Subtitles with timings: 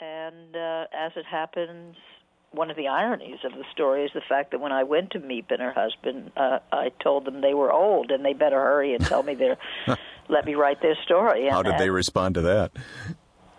[0.00, 1.96] And uh, as it happens,
[2.52, 5.20] one of the ironies of the story is the fact that when I went to
[5.20, 8.94] Miep and her husband, uh, I told them they were old and they better hurry
[8.94, 9.56] and tell me their,
[10.28, 11.48] let me write their story.
[11.48, 12.72] How did they respond to that?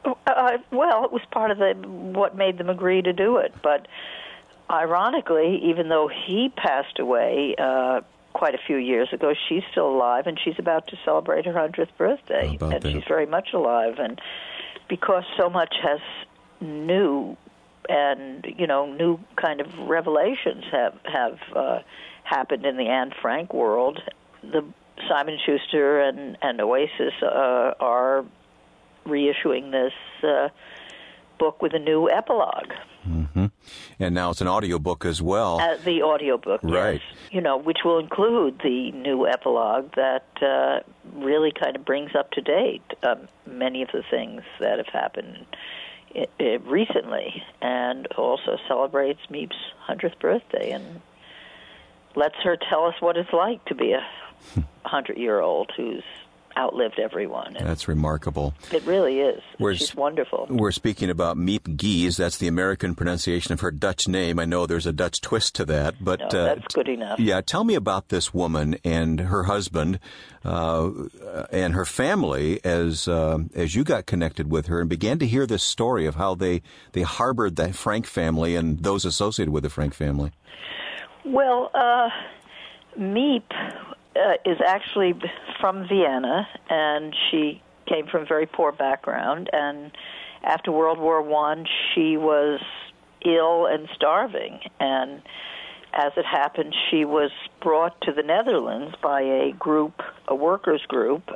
[0.06, 3.54] Uh, well, it was part of the what made them agree to do it.
[3.64, 3.88] But
[4.70, 8.02] ironically, even though he passed away uh,
[8.34, 11.98] quite a few years ago, she's still alive, and she's about to celebrate her hundredth
[11.98, 12.92] birthday, and that?
[12.92, 13.96] she's very much alive.
[13.98, 14.22] And
[14.90, 16.00] because so much has
[16.62, 17.36] new
[17.88, 21.80] and you know new kind of revelations have have uh,
[22.24, 24.02] happened in the Anne Frank world,
[24.42, 24.64] the
[25.08, 28.26] Simon Schuster and and Oasis uh, are
[29.06, 29.94] reissuing this
[30.24, 30.50] uh,
[31.38, 32.72] book with a new epilogue.
[33.04, 33.46] hmm
[34.00, 35.60] And now it's an audiobook as well.
[35.60, 37.02] Uh, the audiobook, Right.
[37.08, 37.20] yes.
[37.32, 40.80] You know, which will include the new epilogue that uh,
[41.16, 45.46] really kind of brings up to date um, many of the things that have happened
[46.16, 50.72] i i recently, and also celebrates Miep's hundredth birthday.
[50.72, 51.02] And
[52.16, 54.06] lets her tell us what it's like to be a
[54.86, 56.04] hundred-year-old who's
[56.58, 57.56] outlived everyone.
[57.58, 58.54] And That's remarkable.
[58.72, 59.42] it really is.
[59.58, 60.48] Where's- She's wonderful.
[60.50, 62.18] We're speaking about Miep Gies.
[62.18, 64.40] That's the American pronunciation of her Dutch name.
[64.40, 67.20] I know there's a Dutch twist to that, but No, uh, that's good enough.
[67.20, 70.00] Yeah, tell me about this woman and her husband
[70.46, 70.92] uh,
[71.52, 75.46] and her family as uh, as you got connected with her and began to hear
[75.46, 76.62] this story of how they
[76.94, 80.32] they harbored the Frank family and those associated with the Frank family.
[81.26, 82.10] Well, uh,
[83.00, 83.44] Miep
[84.16, 85.14] uh, is actually
[85.60, 89.50] from Vienna, and she came from a very poor background.
[89.52, 89.92] And
[90.44, 92.60] after World War One, she was
[93.26, 94.60] ill and starving.
[94.80, 95.22] And
[95.94, 101.30] as it happened, she was brought to the Netherlands by a group, a workers group.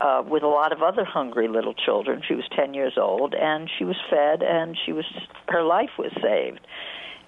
[0.00, 2.22] Uh, with a lot of other hungry little children.
[2.26, 5.04] She was 10 years old, and she was fed, and she was
[5.46, 6.58] her life was saved.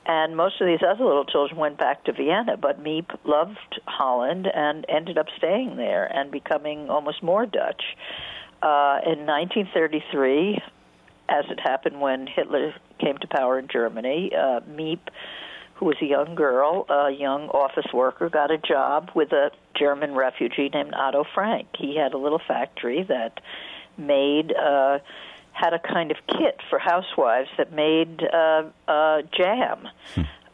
[0.06, 4.46] And most of these other little children went back to Vienna, but Miep loved Holland
[4.52, 7.82] and ended up staying there and becoming almost more Dutch.
[8.62, 10.58] Uh, in 1933,
[11.28, 15.00] as it happened when Hitler came to power in Germany, uh, Miep,
[15.74, 20.14] who was a young girl, a young office worker, got a job with a German
[20.14, 21.68] refugee named Otto Frank.
[21.78, 23.40] He had a little factory that
[23.96, 24.98] made uh,
[25.54, 29.88] had a kind of kit for housewives that made uh, uh, jam.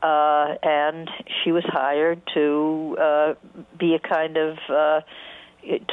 [0.02, 1.10] Uh, and
[1.42, 3.34] she was hired to uh,
[3.78, 5.00] be a kind of uh,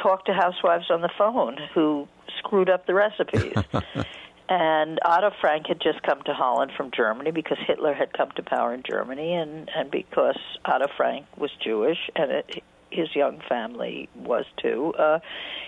[0.02, 2.08] talk to housewives on the phone who
[2.38, 3.54] screwed up the recipes.
[4.50, 8.44] and Otto Frank had just come to Holland from Germany because Hitler had come to
[8.44, 14.10] power in Germany, and and because Otto Frank was Jewish and it, his young family
[14.16, 14.94] was too.
[14.98, 15.20] Uh,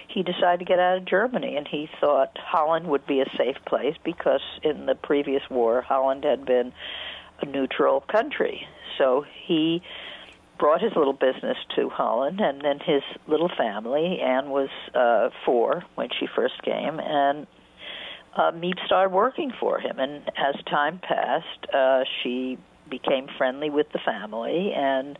[0.07, 3.57] he decided to get out of Germany, and he thought Holland would be a safe
[3.65, 6.73] place because in the previous war, Holland had been
[7.41, 8.67] a neutral country.
[8.97, 9.81] So he
[10.57, 14.19] brought his little business to Holland, and then his little family.
[14.19, 17.47] Anne was uh, four when she first came, and
[18.35, 19.99] uh, Miep started working for him.
[19.99, 22.57] And as time passed, uh, she
[22.89, 25.17] became friendly with the family and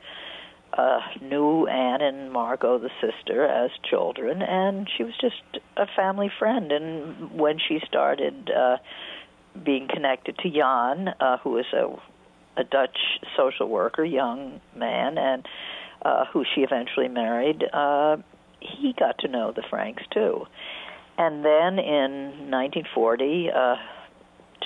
[0.79, 6.31] uh, knew Anne and Margot, the sister, as children, and she was just a family
[6.39, 6.71] friend.
[6.71, 8.77] And when she started uh,
[9.61, 11.95] being connected to Jan, uh, who was a
[12.59, 12.97] a Dutch
[13.37, 15.45] social worker, young man, and
[16.01, 18.17] uh, who she eventually married, uh,
[18.59, 20.45] he got to know the Franks too.
[21.17, 23.75] And then in 1940, uh,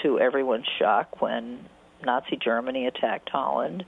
[0.02, 1.68] to everyone's shock, when
[2.04, 3.86] Nazi Germany attacked Holland,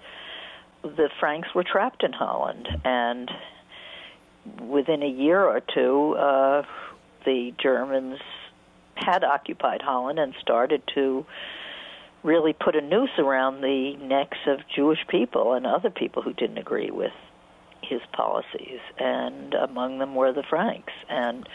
[0.86, 3.32] the Franks were trapped in Holland, and
[4.62, 6.64] within a year or two, uh,
[7.26, 8.20] the Germans
[8.96, 11.26] had occupied Holland and started to
[12.24, 16.58] really put a noose around the necks of Jewish people and other people who didn't
[16.58, 17.12] agree with
[17.82, 20.94] his policies, and among them were the Franks.
[21.10, 21.48] And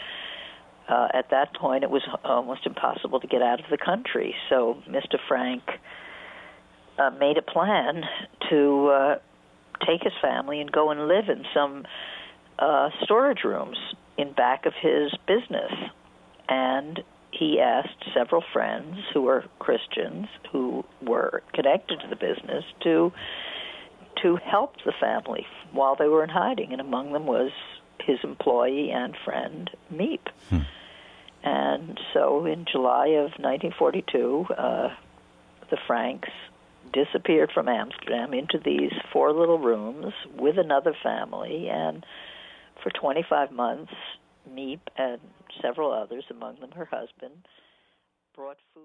[0.87, 4.35] uh, at that point, it was almost impossible to get out of the country.
[4.49, 5.17] So Mr.
[5.27, 5.63] Frank
[6.97, 8.03] uh, made a plan
[8.49, 9.15] to uh,
[9.85, 11.85] take his family and go and live in some
[12.59, 13.77] uh, storage rooms
[14.17, 15.71] in back of his business.
[16.49, 23.11] And he asked several friends who were Christians who were connected to the business to
[24.21, 27.51] to help the family while they were in hiding, and among them was
[28.03, 30.27] his employee and friend Miep.
[31.43, 34.89] And so, in July of 1942, uh,
[35.71, 36.29] the Franks
[36.93, 42.05] disappeared from Amsterdam into these four little rooms with another family, and
[42.83, 43.93] for 25 months,
[44.49, 45.19] Miep and
[45.61, 47.45] several others, among them her husband,
[48.35, 48.79] brought food.